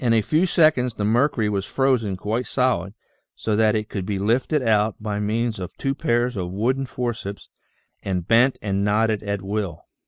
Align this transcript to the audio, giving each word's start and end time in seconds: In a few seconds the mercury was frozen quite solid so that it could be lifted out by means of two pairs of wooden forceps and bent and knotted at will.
In 0.00 0.12
a 0.12 0.20
few 0.20 0.46
seconds 0.46 0.94
the 0.94 1.04
mercury 1.04 1.48
was 1.48 1.64
frozen 1.64 2.16
quite 2.16 2.48
solid 2.48 2.92
so 3.36 3.54
that 3.54 3.76
it 3.76 3.88
could 3.88 4.04
be 4.04 4.18
lifted 4.18 4.62
out 4.62 5.00
by 5.00 5.20
means 5.20 5.60
of 5.60 5.76
two 5.76 5.94
pairs 5.94 6.36
of 6.36 6.50
wooden 6.50 6.86
forceps 6.86 7.48
and 8.02 8.26
bent 8.26 8.58
and 8.60 8.82
knotted 8.84 9.22
at 9.22 9.42
will. 9.42 9.86